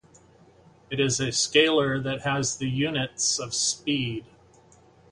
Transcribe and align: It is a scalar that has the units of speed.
It 0.89 0.99
is 0.99 1.19
a 1.19 1.27
scalar 1.27 2.01
that 2.01 2.23
has 2.23 2.57
the 2.57 2.67
units 2.67 3.37
of 3.37 3.53
speed. 3.53 4.25